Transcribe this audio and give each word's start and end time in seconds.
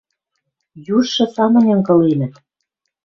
Южшы 0.95 1.25
самынь 1.33 1.69
ынгыленӹт. 1.75 2.33